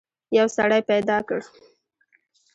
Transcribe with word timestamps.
یو 0.37 0.47
سړی 0.57 0.81
پیدا 0.91 1.17
کړ. 1.27 1.39